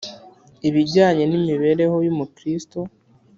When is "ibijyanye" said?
0.67-1.23